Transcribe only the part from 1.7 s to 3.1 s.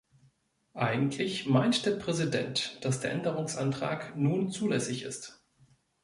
der Präsident, dass